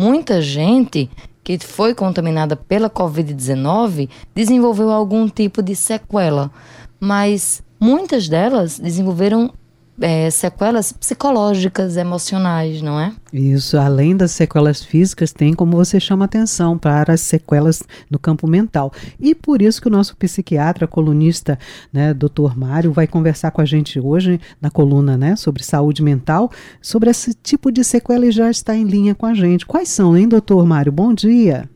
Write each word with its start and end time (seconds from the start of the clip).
muita 0.00 0.40
gente 0.40 1.10
que 1.44 1.58
foi 1.58 1.94
contaminada 1.94 2.56
pela 2.56 2.88
Covid-19 2.88 4.08
desenvolveu 4.34 4.90
algum 4.90 5.28
tipo 5.28 5.62
de 5.62 5.76
sequela, 5.76 6.50
mas 6.98 7.62
muitas 7.78 8.26
delas 8.26 8.78
desenvolveram 8.78 9.52
é, 10.00 10.30
sequelas 10.30 10.92
psicológicas, 10.92 11.96
emocionais, 11.96 12.80
não 12.80 12.98
é? 12.98 13.14
Isso, 13.32 13.76
além 13.76 14.16
das 14.16 14.30
sequelas 14.30 14.82
físicas, 14.82 15.32
tem 15.32 15.52
como 15.52 15.76
você 15.76 16.00
chama 16.00 16.24
atenção 16.24 16.78
para 16.78 17.12
as 17.12 17.20
sequelas 17.20 17.82
no 18.10 18.18
campo 18.18 18.48
mental. 18.48 18.90
E 19.20 19.34
por 19.34 19.60
isso 19.60 19.80
que 19.80 19.88
o 19.88 19.90
nosso 19.90 20.16
psiquiatra, 20.16 20.86
colunista, 20.86 21.58
né, 21.92 22.14
Dr. 22.14 22.56
Mário, 22.56 22.92
vai 22.92 23.06
conversar 23.06 23.50
com 23.50 23.60
a 23.60 23.64
gente 23.64 24.00
hoje 24.00 24.40
na 24.60 24.70
coluna 24.70 25.16
né, 25.18 25.36
sobre 25.36 25.62
saúde 25.62 26.02
mental, 26.02 26.50
sobre 26.80 27.10
esse 27.10 27.34
tipo 27.34 27.70
de 27.70 27.84
sequela 27.84 28.26
e 28.26 28.32
já 28.32 28.50
está 28.50 28.74
em 28.74 28.84
linha 28.84 29.14
com 29.14 29.26
a 29.26 29.34
gente. 29.34 29.66
Quais 29.66 29.90
são, 29.90 30.16
hein, 30.16 30.26
doutor 30.26 30.64
Mário? 30.64 30.90
Bom 30.90 31.12
dia. 31.12 31.68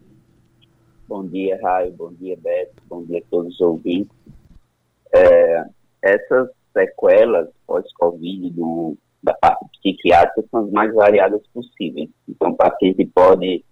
Bom 1.07 1.27
dia, 1.27 1.59
Raio. 1.63 1.93
Bom 1.93 2.13
dia, 2.15 2.37
Beto. 2.43 2.83
Bom 2.89 3.05
dia 3.05 3.19
a 3.19 3.31
todos 3.31 3.55
os 3.55 3.61
ouvintes. 3.61 4.11
É, 5.15 5.65
essas 6.03 6.49
sequelas 6.75 7.49
pós-Covid 7.67 8.55
da 9.23 9.33
parte 9.35 9.65
psiquiátrica 9.79 10.47
são 10.51 10.65
as 10.65 10.71
mais 10.71 10.95
variadas 10.95 11.41
possíveis. 11.55 12.11
Então, 12.29 12.51
o 12.51 12.57
paciente 12.57 13.07
pode 13.07 13.65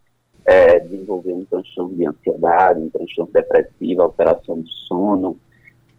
é, 0.47 0.81
desenvolver 0.81 1.33
um 1.35 1.45
transtorno 1.45 1.95
de 1.95 2.07
ansiedade, 2.07 2.81
um 2.81 2.91
transtorno 2.91 3.33
depressivo, 3.33 4.03
alteração 4.03 4.61
do 4.61 4.69
sono. 4.69 5.37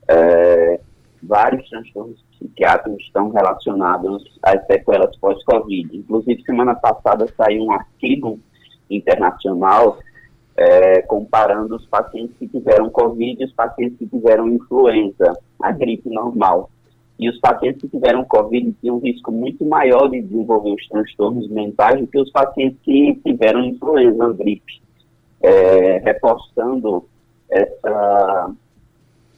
É, 0.08 0.80
vários 1.22 1.70
transtornos 1.70 2.20
psiquiátricos 2.32 3.04
estão 3.04 3.30
relacionados 3.30 4.24
às 4.42 4.66
sequelas 4.66 5.16
pós-Covid. 5.18 5.98
Inclusive, 5.98 6.44
semana 6.44 6.74
passada 6.74 7.28
saiu 7.38 7.66
um 7.66 7.72
artigo 7.72 8.40
internacional 8.90 10.00
é, 10.56 11.02
comparando 11.04 11.76
os 11.76 11.86
pacientes 11.86 12.36
que 12.38 12.48
tiveram 12.48 12.90
Covid 12.90 13.42
e 13.42 13.46
os 13.46 13.54
pacientes 13.54 13.98
que 13.98 14.08
tiveram 14.08 14.50
influenza, 14.50 15.34
a 15.62 15.72
gripe 15.72 16.10
normal. 16.10 16.70
E 17.20 17.30
os 17.30 17.40
pacientes 17.40 17.82
que 17.82 17.88
tiveram 17.88 18.26
Covid 18.26 18.74
tinham 18.82 18.98
um 18.98 19.00
risco 19.00 19.32
muito 19.32 19.64
maior 19.66 20.10
de 20.10 20.22
desenvolver 20.22 20.74
os 20.74 20.88
transtornos 20.88 21.48
mentais 21.50 22.00
do 22.00 22.08
que 22.08 22.20
os 22.20 22.32
pacientes 22.32 22.78
que 22.84 23.16
tiveram 23.24 23.64
influenza, 23.64 24.34
gripe, 24.34 24.82
é, 25.42 26.00
reforçando 26.00 27.06
essa, 27.50 28.52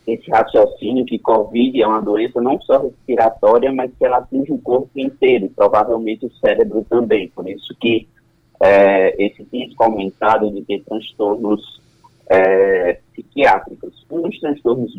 esse 0.08 0.32
raciocínio 0.32 1.06
que 1.06 1.20
Covid 1.20 1.82
é 1.82 1.88
uma 1.88 2.02
doença 2.02 2.42
não 2.42 2.60
só 2.62 2.82
respiratória, 2.82 3.72
mas 3.74 3.92
que 3.98 4.06
ela 4.06 4.18
atinge 4.18 4.52
o 4.52 4.58
corpo 4.60 4.90
inteiro, 4.96 5.52
provavelmente 5.56 6.26
o 6.26 6.32
cérebro 6.36 6.86
também. 6.90 7.28
Por 7.30 7.48
isso 7.50 7.76
que 7.80 8.08
é, 8.62 9.24
esse 9.24 9.46
risco 9.52 9.84
aumentado 9.84 10.50
de 10.52 10.62
ter 10.64 10.82
transtornos 10.84 11.82
é, 12.30 13.00
psiquiátricos. 13.12 14.06
Um 14.10 14.22
dos 14.22 14.40
transtornos 14.40 14.96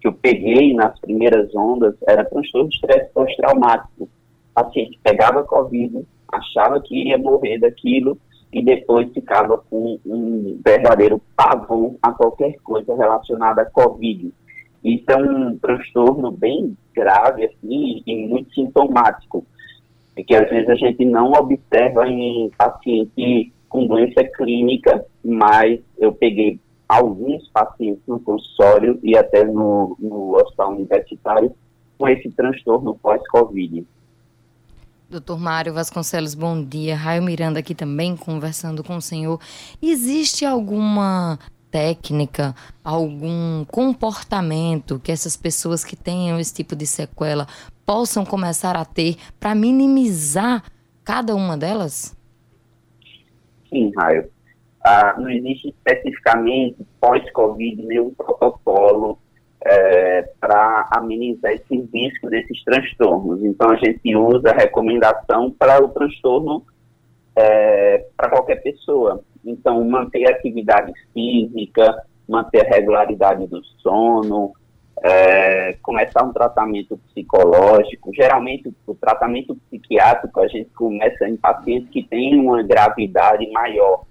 que 0.00 0.08
eu 0.08 0.12
peguei 0.12 0.74
nas 0.74 0.98
primeiras 1.00 1.54
ondas 1.54 1.94
era 2.06 2.24
transtorno 2.24 2.68
de 2.68 2.76
estresse 2.76 3.12
pós-traumático. 3.12 4.04
O 4.04 4.08
paciente 4.54 4.98
pegava 5.02 5.44
Covid, 5.44 6.04
achava 6.32 6.80
que 6.80 6.98
iria 6.98 7.18
morrer 7.18 7.58
daquilo 7.58 8.18
e 8.52 8.64
depois 8.64 9.12
ficava 9.12 9.58
com 9.58 9.98
um 10.04 10.58
verdadeiro 10.64 11.20
pavor 11.36 11.94
a 12.02 12.12
qualquer 12.12 12.56
coisa 12.64 12.96
relacionada 12.96 13.62
a 13.62 13.70
Covid. 13.70 14.32
Isso 14.82 15.04
é 15.08 15.16
um 15.16 15.58
transtorno 15.58 16.30
bem 16.32 16.76
grave, 16.94 17.44
assim, 17.44 18.02
e 18.06 18.26
muito 18.26 18.52
sintomático, 18.54 19.44
que 20.26 20.34
às 20.34 20.48
vezes 20.48 20.68
a 20.68 20.74
gente 20.74 21.04
não 21.04 21.32
observa 21.32 22.08
em 22.08 22.50
paciente 22.56 23.52
com 23.68 23.86
doença 23.86 24.24
clínica, 24.36 25.04
mas 25.24 25.80
eu 25.98 26.12
peguei 26.12 26.58
alguns 26.90 27.46
pacientes 27.50 28.02
no 28.04 28.18
consultório 28.18 28.98
e 29.00 29.16
até 29.16 29.44
no, 29.44 29.96
no 30.00 30.34
hospital 30.34 30.72
universitário 30.72 31.54
com 31.96 32.08
esse 32.08 32.28
transtorno 32.32 32.98
pós-Covid. 32.98 33.86
Doutor 35.08 35.38
Mário 35.38 35.72
Vasconcelos, 35.72 36.34
bom 36.34 36.60
dia. 36.60 36.96
Raio 36.96 37.22
Miranda 37.22 37.60
aqui 37.60 37.76
também 37.76 38.16
conversando 38.16 38.82
com 38.82 38.96
o 38.96 39.00
senhor. 39.00 39.40
Existe 39.80 40.44
alguma 40.44 41.38
técnica, 41.70 42.56
algum 42.82 43.64
comportamento 43.66 44.98
que 44.98 45.12
essas 45.12 45.36
pessoas 45.36 45.84
que 45.84 45.94
tenham 45.94 46.40
esse 46.40 46.52
tipo 46.52 46.74
de 46.74 46.88
sequela 46.88 47.46
possam 47.86 48.24
começar 48.24 48.76
a 48.76 48.84
ter 48.84 49.16
para 49.38 49.54
minimizar 49.54 50.64
cada 51.04 51.36
uma 51.36 51.56
delas? 51.56 52.16
Sim, 53.68 53.92
Raio 53.96 54.28
ah, 54.82 55.14
não 55.18 55.30
existe 55.30 55.68
especificamente 55.68 56.76
pós-Covid 57.00 57.82
nenhum 57.82 58.14
protocolo 58.14 59.18
é, 59.62 60.22
para 60.40 60.88
amenizar 60.92 61.52
esse 61.52 61.88
risco 61.92 62.30
desses 62.30 62.64
transtornos. 62.64 63.42
Então, 63.44 63.70
a 63.70 63.76
gente 63.76 64.16
usa 64.16 64.50
a 64.50 64.54
recomendação 64.54 65.50
para 65.50 65.82
o 65.84 65.88
transtorno 65.88 66.64
é, 67.36 68.06
para 68.16 68.30
qualquer 68.30 68.62
pessoa. 68.62 69.22
Então, 69.44 69.84
manter 69.84 70.26
a 70.26 70.30
atividade 70.30 70.92
física, 71.12 72.02
manter 72.26 72.66
a 72.66 72.70
regularidade 72.70 73.46
do 73.46 73.62
sono, 73.82 74.52
é, 75.02 75.74
começar 75.82 76.24
um 76.24 76.32
tratamento 76.32 76.98
psicológico. 77.08 78.12
Geralmente, 78.14 78.72
o 78.86 78.94
tratamento 78.94 79.54
psiquiátrico 79.68 80.40
a 80.40 80.48
gente 80.48 80.70
começa 80.70 81.28
em 81.28 81.36
pacientes 81.36 81.90
que 81.90 82.02
têm 82.02 82.38
uma 82.38 82.62
gravidade 82.62 83.50
maior 83.50 84.04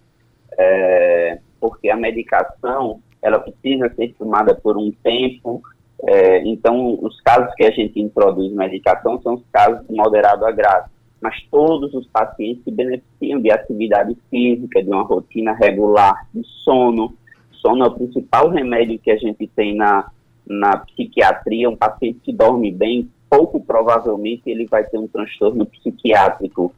medicação 1.99 3.01
ela 3.21 3.39
precisa 3.39 3.93
ser 3.95 4.13
tomada 4.17 4.55
por 4.55 4.77
um 4.77 4.91
tempo. 5.03 5.61
É, 6.07 6.41
então, 6.47 6.97
os 7.01 7.19
casos 7.21 7.53
que 7.55 7.65
a 7.65 7.71
gente 7.71 7.99
introduz 7.99 8.51
medicação 8.53 9.21
são 9.21 9.35
os 9.35 9.43
casos 9.51 9.85
de 9.87 9.93
moderado 9.93 10.45
a 10.45 10.51
grave. 10.51 10.89
Mas 11.21 11.35
todos 11.51 11.93
os 11.93 12.07
pacientes 12.07 12.63
se 12.63 12.71
beneficiam 12.71 13.41
de 13.41 13.51
atividade 13.51 14.17
física, 14.29 14.81
de 14.81 14.89
uma 14.89 15.03
rotina 15.03 15.53
regular, 15.53 16.27
de 16.33 16.41
sono. 16.63 17.13
Sono 17.51 17.83
é 17.83 17.88
o 17.88 17.91
principal 17.91 18.49
remédio 18.49 18.99
que 18.99 19.11
a 19.11 19.17
gente 19.17 19.45
tem 19.47 19.75
na, 19.75 20.09
na 20.47 20.77
psiquiatria. 20.77 21.69
Um 21.69 21.75
paciente 21.75 22.19
que 22.23 22.31
dorme 22.31 22.71
bem, 22.71 23.09
pouco 23.29 23.59
provavelmente 23.59 24.43
ele 24.45 24.65
vai 24.65 24.85
ter 24.85 24.97
um 24.97 25.07
transtorno 25.07 25.65
psiquiátrico. 25.65 26.73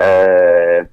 É, 0.00 0.86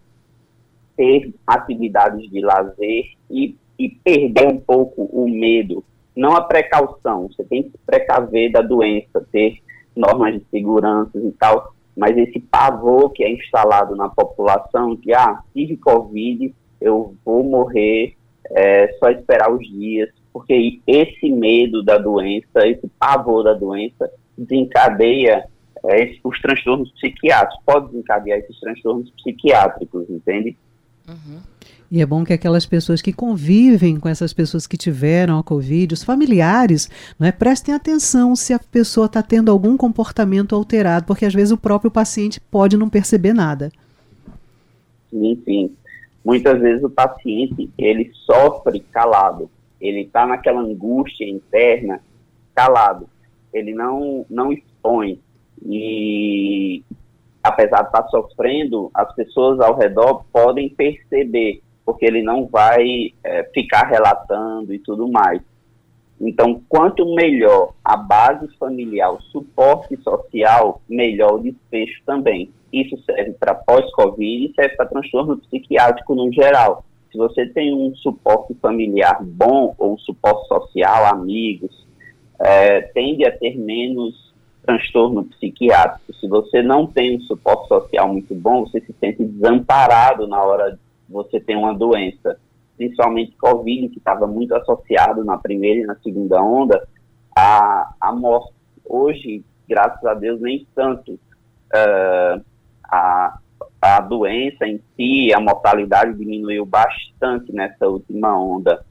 ter 0.97 1.31
atividades 1.45 2.27
de 2.31 2.41
lazer 2.41 3.05
e, 3.29 3.55
e 3.77 3.89
perder 3.89 4.47
um 4.47 4.57
pouco 4.57 5.03
o 5.03 5.29
medo, 5.29 5.83
não 6.15 6.35
a 6.35 6.41
precaução. 6.41 7.27
Você 7.27 7.43
tem 7.43 7.63
que 7.63 7.71
se 7.71 7.77
precaver 7.85 8.51
da 8.51 8.61
doença, 8.61 9.25
ter 9.31 9.59
normas 9.95 10.33
de 10.33 10.43
segurança 10.51 11.17
e 11.17 11.31
tal, 11.31 11.73
mas 11.95 12.17
esse 12.17 12.39
pavor 12.39 13.11
que 13.11 13.23
é 13.23 13.31
instalado 13.31 13.95
na 13.95 14.09
população 14.09 14.95
de, 14.95 15.13
ah, 15.13 15.41
tive 15.53 15.77
Covid, 15.77 16.53
eu 16.79 17.16
vou 17.25 17.43
morrer, 17.43 18.16
é 18.51 18.93
só 18.99 19.09
esperar 19.09 19.51
os 19.51 19.67
dias, 19.67 20.09
porque 20.31 20.79
esse 20.85 21.29
medo 21.29 21.83
da 21.83 21.97
doença, 21.97 22.67
esse 22.67 22.87
pavor 22.99 23.43
da 23.43 23.53
doença, 23.53 24.09
desencadeia 24.37 25.45
é, 25.85 26.16
os 26.23 26.39
transtornos 26.39 26.91
psiquiátricos, 26.91 27.63
pode 27.66 27.87
desencadear 27.87 28.39
esses 28.39 28.59
transtornos 28.59 29.09
psiquiátricos, 29.11 30.09
entende? 30.09 30.55
Uhum. 31.07 31.40
E 31.90 32.01
é 32.01 32.06
bom 32.06 32.25
que 32.25 32.34
aquelas 32.34 32.66
pessoas 32.66 33.01
que 33.01 33.13
convivem 33.13 33.97
com 33.97 34.09
essas 34.09 34.34
pessoas 34.34 34.68
que 34.68 34.75
tiveram 34.75 35.40
a 35.40 35.44
Covid, 35.44 35.94
os 35.94 36.03
familiares, 36.03 36.90
não 37.18 37.25
é, 37.25 37.31
prestem 37.31 37.73
atenção 37.73 38.35
se 38.35 38.53
a 38.53 38.59
pessoa 38.59 39.06
está 39.06 39.23
tendo 39.23 39.50
algum 39.50 39.78
comportamento 39.78 40.53
alterado, 40.53 41.06
porque 41.06 41.25
às 41.25 41.34
vezes 41.34 41.51
o 41.51 41.57
próprio 41.57 41.90
paciente 41.90 42.41
pode 42.41 42.75
não 42.75 42.90
perceber 42.90 43.34
nada. 43.34 43.72
Sim, 45.09 45.41
sim. 45.46 45.75
Muitas 46.25 46.59
vezes 46.59 46.84
o 46.84 46.90
paciente 46.90 47.70
ele 47.78 48.11
sofre 48.26 48.81
calado, 48.91 49.49
ele 49.79 50.02
está 50.02 50.26
naquela 50.26 50.59
angústia 50.59 51.23
interna 51.23 52.02
calado, 52.53 53.08
ele 53.53 53.73
não 53.73 54.26
não 54.29 54.52
expõe 54.52 55.22
e 55.66 56.84
apesar 57.47 57.82
de 57.82 57.88
estar 57.88 58.08
sofrendo, 58.09 58.90
as 58.94 59.14
pessoas 59.14 59.59
ao 59.59 59.78
redor 59.78 60.26
podem 60.32 60.70
perceber, 60.70 61.61
porque 61.85 62.05
ele 62.05 62.22
não 62.22 62.46
vai 62.46 63.14
é, 63.23 63.44
ficar 63.53 63.88
relatando 63.88 64.73
e 64.73 64.79
tudo 64.79 65.08
mais. 65.08 65.41
Então, 66.20 66.61
quanto 66.67 67.14
melhor 67.14 67.73
a 67.84 67.96
base 67.96 68.47
familiar, 68.58 69.14
o 69.14 69.22
suporte 69.22 69.96
social, 69.97 70.82
melhor 70.90 71.35
o 71.35 71.40
desfecho 71.40 72.02
também. 72.05 72.49
Isso 72.73 72.97
serve 73.05 73.34
para 73.34 73.53
pós-Covid 73.53 74.46
e 74.46 74.53
serve 74.53 74.76
para 74.76 74.88
transtorno 74.88 75.38
psiquiátrico 75.38 76.16
no 76.16 76.32
geral. 76.34 76.84
Se 77.11 77.17
você 77.17 77.46
tem 77.46 77.73
um 77.73 77.96
suporte 77.96 78.53
familiar 78.55 79.23
bom 79.23 79.73
ou 79.78 79.93
um 79.93 79.97
suporte 80.00 80.47
social, 80.47 81.05
amigos, 81.05 81.85
é, 82.40 82.82
tende 82.82 83.26
a 83.26 83.32
ter 83.32 83.58
menos 83.58 84.27
transtorno 84.67 85.23
psiquiátrico. 85.23 86.14
Se 86.14 86.28
você 86.28 86.61
não 86.61 86.85
tem 86.85 87.16
um 87.16 87.22
suporte 87.22 87.69
social 87.69 88.09
muito 88.09 88.35
bom, 88.35 88.66
você 88.66 88.81
se 88.81 88.93
sente 88.99 89.23
desamparado 89.23 90.28
na 90.28 90.43
hora 90.43 90.78
você 91.09 91.40
tem 91.40 91.55
uma 91.55 91.73
doença, 91.73 92.37
principalmente 92.75 93.31
Covid, 93.37 93.87
que 93.87 93.97
estava 93.97 94.28
muito 94.28 94.53
associado 94.53 95.23
na 95.23 95.37
primeira 95.37 95.79
e 95.79 95.85
na 95.85 95.96
segunda 95.96 96.41
onda, 96.41 96.85
a, 97.34 97.93
a 97.99 98.11
morte. 98.11 98.52
Hoje, 98.84 99.41
graças 99.67 100.03
a 100.03 100.14
Deus, 100.14 100.41
nem 100.41 100.67
tanto 100.75 101.14
uh, 101.14 102.43
a, 102.84 103.40
a 103.81 104.02
doença 104.02 104.67
em 104.67 104.81
si, 104.96 105.34
a 105.34 105.40
mortalidade 105.40 106.17
diminuiu 106.17 106.66
bastante 106.66 107.53
nessa 107.53 107.87
última 107.87 108.37
onda. 108.37 108.85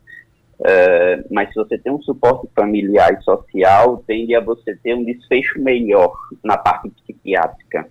Uh, 0.59 1.23
mas 1.31 1.51
se 1.51 1.55
você 1.55 1.77
tem 1.77 1.93
um 1.93 2.01
suporte 2.01 2.49
familiar 2.55 3.13
e 3.13 3.23
social, 3.23 4.03
tende 4.07 4.35
a 4.35 4.41
você 4.41 4.75
ter 4.77 4.95
um 4.95 5.05
desfecho 5.05 5.61
melhor 5.61 6.17
na 6.43 6.57
parte 6.57 6.91
psiquiátrica. 6.91 7.87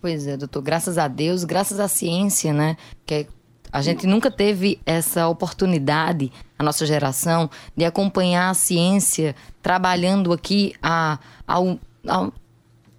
Pois 0.00 0.26
é, 0.26 0.36
doutor. 0.36 0.62
Graças 0.62 0.98
a 0.98 1.08
Deus, 1.08 1.44
graças 1.44 1.80
à 1.80 1.88
ciência, 1.88 2.52
né? 2.52 2.76
Que 3.06 3.26
a 3.72 3.82
gente 3.82 4.06
nunca 4.06 4.30
teve 4.30 4.80
essa 4.86 5.28
oportunidade, 5.28 6.32
a 6.58 6.62
nossa 6.62 6.86
geração, 6.86 7.50
de 7.76 7.84
acompanhar 7.84 8.50
a 8.50 8.54
ciência 8.54 9.34
trabalhando 9.62 10.32
aqui 10.32 10.74
a, 10.82 11.18
ao, 11.46 11.78
ao, 12.06 12.32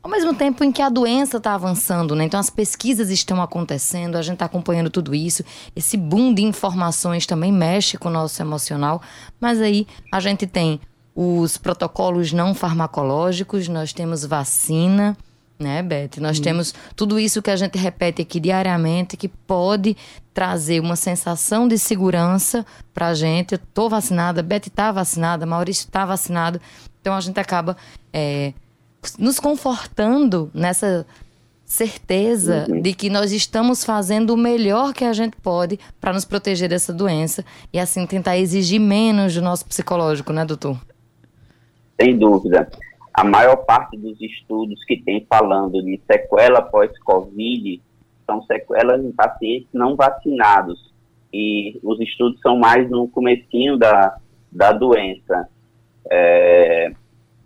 ao 0.02 0.10
mesmo 0.10 0.34
tempo 0.34 0.64
em 0.64 0.72
que 0.72 0.82
a 0.82 0.90
doença 0.90 1.38
está 1.38 1.54
avançando, 1.54 2.16
né? 2.16 2.24
Então 2.24 2.40
as 2.40 2.50
pesquisas 2.50 3.10
estão 3.10 3.42
acontecendo, 3.42 4.16
a 4.16 4.22
gente 4.22 4.36
está 4.36 4.46
acompanhando 4.46 4.90
tudo 4.90 5.14
isso. 5.14 5.44
Esse 5.76 5.98
boom 5.98 6.34
de 6.34 6.42
informações 6.42 7.26
também 7.26 7.52
mexe 7.52 7.98
com 7.98 8.08
o 8.08 8.12
nosso 8.12 8.42
emocional, 8.42 9.02
mas 9.40 9.62
aí 9.62 9.86
a 10.12 10.20
gente 10.20 10.48
tem 10.48 10.80
os 11.14 11.58
protocolos 11.58 12.32
não 12.32 12.54
farmacológicos, 12.54 13.68
nós 13.68 13.92
temos 13.92 14.24
vacina, 14.24 15.18
né, 15.60 15.84
Beth? 15.84 16.12
Nós 16.22 16.40
hum. 16.40 16.44
temos 16.44 16.74
tudo 16.96 17.20
isso 17.20 17.42
que 17.42 17.52
a 17.52 17.56
gente 17.58 17.78
repete 17.78 18.22
aqui 18.22 18.40
diariamente 18.40 19.18
que 19.18 19.28
pode 19.28 19.98
trazer 20.34 20.80
uma 20.80 20.96
sensação 20.96 21.68
de 21.68 21.78
segurança 21.78 22.66
para 22.94 23.08
a 23.08 23.14
gente. 23.14 23.56
Eu 23.56 23.60
tô 23.74 23.90
vacinada, 23.90 24.42
Beth 24.42 24.68
está 24.68 24.94
vacinada, 24.94 25.46
Maurício 25.46 25.86
está 25.88 26.06
vacinado. 26.06 26.62
Então 27.02 27.14
a 27.14 27.20
gente 27.20 27.38
acaba 27.38 27.76
é, 28.14 28.54
nos 29.18 29.40
confortando 29.40 30.50
nessa 30.54 31.06
certeza 31.70 32.66
uhum. 32.68 32.82
de 32.82 32.94
que 32.94 33.12
nós 33.12 33.32
estamos 33.32 33.86
fazendo 33.86 34.32
o 34.32 34.38
melhor 34.38 34.92
que 34.92 35.06
a 35.06 35.14
gente 35.14 35.38
pode 35.38 35.80
para 36.02 36.12
nos 36.12 36.26
proteger 36.26 36.68
dessa 36.68 36.92
doença 36.92 37.46
e 37.72 37.80
assim 37.80 38.08
tentar 38.08 38.38
exigir 38.38 38.80
menos 38.80 39.36
do 39.36 39.42
nosso 39.42 39.66
psicológico, 39.68 40.34
né, 40.34 40.44
doutor? 40.44 40.80
Sem 42.02 42.18
dúvida. 42.18 42.68
A 43.14 43.24
maior 43.24 43.58
parte 43.58 43.98
dos 43.98 44.20
estudos 44.20 44.84
que 44.86 44.98
tem 44.98 45.26
falando 45.30 45.84
de 45.84 46.02
sequela 46.08 46.62
pós-Covid 46.62 47.82
são 48.26 48.42
sequelas 48.44 49.04
em 49.04 49.12
pacientes 49.12 49.70
não 49.74 49.96
vacinados. 49.96 50.92
E 51.32 51.80
os 51.84 52.00
estudos 52.00 52.40
são 52.42 52.58
mais 52.58 52.90
no 52.90 53.08
comecinho 53.08 53.78
da, 53.78 54.18
da 54.52 54.72
doença. 54.72 55.48
É, 56.10 56.92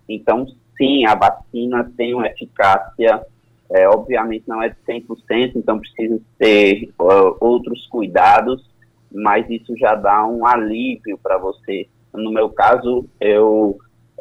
então, 0.08 0.46
sim, 0.76 1.06
a 1.06 1.14
vacina 1.14 1.90
tem 1.96 2.14
uma 2.14 2.26
eficácia, 2.26 3.24
é, 3.70 3.88
obviamente 3.88 4.44
não 4.46 4.62
é 4.62 4.68
de 4.68 4.76
100%, 4.86 5.52
então 5.56 5.78
precisa 5.78 6.20
ter 6.38 6.92
uh, 6.98 7.36
outros 7.40 7.86
cuidados, 7.86 8.64
mas 9.12 9.48
isso 9.48 9.76
já 9.76 9.94
dá 9.94 10.26
um 10.26 10.46
alívio 10.46 11.18
para 11.22 11.38
você. 11.38 11.88
No 12.12 12.30
meu 12.30 12.48
caso, 12.50 13.06
eu 13.20 13.78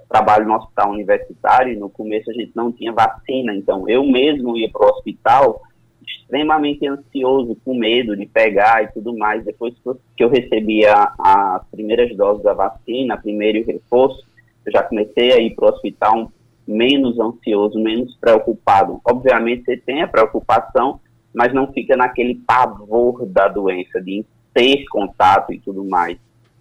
trabalho 0.09 0.47
no 0.47 0.55
hospital 0.55 0.91
universitário 0.91 1.73
e 1.73 1.77
no 1.77 1.89
começo 1.89 2.29
a 2.29 2.33
gente 2.33 2.51
não 2.55 2.71
tinha 2.71 2.91
vacina, 2.91 3.53
então 3.55 3.87
eu 3.89 4.03
mesmo 4.03 4.55
ia 4.57 4.69
para 4.69 4.85
o 4.85 4.89
hospital 4.89 5.61
extremamente 6.05 6.87
ansioso, 6.87 7.57
com 7.63 7.75
medo 7.75 8.15
de 8.15 8.25
pegar 8.25 8.83
e 8.83 8.87
tudo 8.87 9.15
mais. 9.15 9.43
Depois 9.43 9.73
que 10.15 10.23
eu 10.23 10.29
recebi 10.29 10.81
as 10.85 11.65
primeiras 11.71 12.15
doses 12.15 12.43
da 12.43 12.53
vacina, 12.53 13.17
primeiro 13.17 13.59
e 13.59 13.63
reforço, 13.63 14.23
eu 14.65 14.71
já 14.71 14.83
comecei 14.83 15.31
a 15.31 15.39
ir 15.39 15.55
para 15.55 15.65
o 15.65 15.69
hospital 15.69 16.31
menos 16.67 17.19
ansioso, 17.19 17.79
menos 17.79 18.15
preocupado. 18.15 18.99
Obviamente 19.05 19.65
você 19.65 19.77
tem 19.77 20.01
a 20.01 20.07
preocupação, 20.07 20.99
mas 21.33 21.53
não 21.53 21.71
fica 21.71 21.95
naquele 21.97 22.35
pavor 22.35 23.25
da 23.25 23.47
doença, 23.47 24.01
de 24.01 24.25
ter 24.53 24.85
contato 24.85 25.51
e 25.51 25.59
tudo 25.59 25.83
mais. 25.83 26.17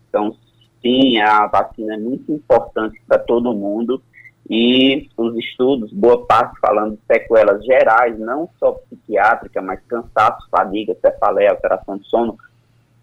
Então, 0.08 0.34
sim, 0.80 1.18
a 1.18 1.46
vacina 1.46 1.94
é 1.94 1.98
muito 1.98 2.32
importante 2.32 3.00
para 3.06 3.18
todo 3.18 3.54
mundo 3.54 4.02
e 4.48 5.08
os 5.16 5.36
estudos, 5.36 5.92
boa 5.92 6.26
parte 6.26 6.58
falando 6.60 6.96
de 6.96 7.00
sequelas 7.06 7.64
gerais, 7.64 8.18
não 8.18 8.48
só 8.58 8.72
psiquiátrica, 8.72 9.62
mas 9.62 9.80
cansaço, 9.86 10.48
fadiga, 10.50 10.96
cefaleia, 11.00 11.52
alteração 11.52 11.96
de 11.96 12.06
sono, 12.08 12.36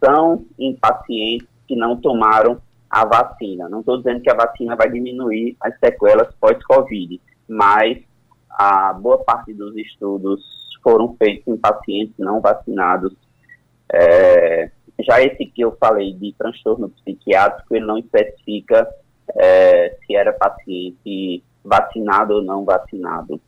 são 0.03 0.45
em 0.57 0.75
pacientes 0.75 1.47
que 1.67 1.75
não 1.75 1.95
tomaram 1.95 2.61
a 2.89 3.05
vacina. 3.05 3.69
Não 3.69 3.81
estou 3.81 3.97
dizendo 3.97 4.21
que 4.21 4.29
a 4.29 4.35
vacina 4.35 4.75
vai 4.75 4.89
diminuir 4.89 5.55
as 5.61 5.77
sequelas 5.79 6.33
pós-Covid, 6.35 7.21
mas 7.47 7.99
a 8.49 8.93
boa 8.93 9.19
parte 9.19 9.53
dos 9.53 9.75
estudos 9.77 10.41
foram 10.83 11.15
feitos 11.17 11.47
em 11.47 11.57
pacientes 11.57 12.15
não 12.17 12.41
vacinados. 12.41 13.13
É, 13.91 14.71
já 15.01 15.21
esse 15.21 15.45
que 15.45 15.61
eu 15.61 15.75
falei 15.79 16.13
de 16.13 16.33
transtorno 16.37 16.89
psiquiátrico, 16.89 17.75
ele 17.75 17.85
não 17.85 17.97
especifica 17.97 18.87
é, 19.35 19.95
se 20.05 20.15
era 20.15 20.33
paciente 20.33 21.43
vacinado 21.63 22.35
ou 22.35 22.41
não 22.41 22.65
vacinado. 22.65 23.39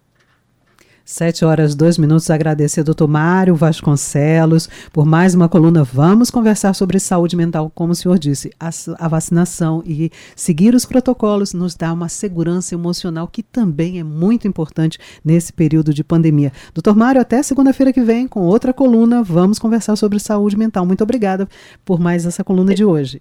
Sete 1.03 1.43
horas, 1.43 1.73
dois 1.73 1.97
minutos. 1.97 2.29
Agradecer 2.29 2.83
doutor 2.83 3.07
Mário 3.07 3.55
Vasconcelos 3.55 4.69
por 4.93 5.03
mais 5.03 5.33
uma 5.33 5.49
coluna. 5.49 5.83
Vamos 5.83 6.29
conversar 6.29 6.73
sobre 6.73 6.99
saúde 6.99 7.35
mental, 7.35 7.71
como 7.73 7.91
o 7.91 7.95
senhor 7.95 8.19
disse. 8.19 8.51
A, 8.59 8.69
a, 8.99 9.07
vacinação 9.07 9.81
e 9.85 10.11
seguir 10.35 10.75
os 10.75 10.85
protocolos 10.85 11.53
nos 11.53 11.75
dá 11.75 11.91
uma 11.91 12.07
segurança 12.07 12.75
emocional 12.75 13.27
que 13.27 13.41
também 13.41 13.99
é 13.99 14.03
muito 14.03 14.47
importante 14.47 14.99
nesse 15.25 15.51
período 15.51 15.91
de 15.91 16.03
pandemia. 16.03 16.51
Doutor 16.73 16.95
Mário, 16.95 17.19
até 17.19 17.41
segunda-feira 17.41 17.91
que 17.91 18.01
vem, 18.01 18.27
com 18.27 18.41
outra 18.41 18.71
coluna, 18.71 19.23
vamos 19.23 19.57
conversar 19.57 19.95
sobre 19.95 20.19
saúde 20.19 20.55
mental. 20.55 20.85
Muito 20.85 21.03
obrigada 21.03 21.47
por 21.83 21.99
mais 21.99 22.27
essa 22.27 22.43
coluna 22.43 22.75
de 22.75 22.85
hoje. 22.85 23.19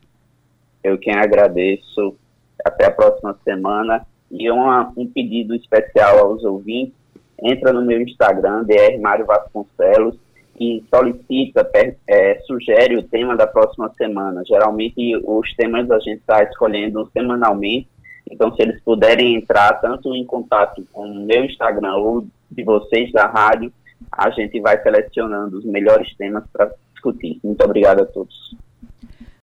Eu 0.84 0.98
quem 0.98 1.14
agradeço. 1.14 2.14
Até 2.62 2.86
a 2.86 2.90
próxima 2.90 3.34
semana. 3.42 4.06
E 4.30 4.50
uma, 4.50 4.92
um 4.96 5.06
pedido 5.06 5.54
especial 5.54 6.18
aos 6.18 6.44
ouvintes 6.44 6.99
entra 7.42 7.72
no 7.72 7.82
meu 7.82 8.00
Instagram, 8.00 8.64
DR 8.64 8.98
Mário 9.00 9.26
Vasconcelos, 9.26 10.16
e 10.58 10.84
solicita, 10.94 11.68
é, 12.06 12.38
sugere 12.40 12.96
o 12.96 13.02
tema 13.02 13.34
da 13.34 13.46
próxima 13.46 13.90
semana. 13.96 14.42
Geralmente 14.46 15.16
os 15.24 15.54
temas 15.54 15.90
a 15.90 15.98
gente 15.98 16.20
está 16.20 16.42
escolhendo 16.42 17.08
semanalmente, 17.14 17.88
então 18.30 18.54
se 18.54 18.62
eles 18.62 18.80
puderem 18.82 19.36
entrar 19.36 19.80
tanto 19.80 20.14
em 20.14 20.24
contato 20.24 20.86
com 20.92 21.08
o 21.08 21.26
meu 21.26 21.44
Instagram 21.44 21.94
ou 21.96 22.26
de 22.50 22.62
vocês 22.62 23.10
da 23.10 23.26
rádio, 23.26 23.72
a 24.12 24.28
gente 24.30 24.60
vai 24.60 24.80
selecionando 24.82 25.58
os 25.58 25.64
melhores 25.64 26.14
temas 26.16 26.44
para 26.52 26.70
discutir. 26.92 27.40
Muito 27.42 27.64
obrigado 27.64 28.02
a 28.02 28.06
todos. 28.06 28.54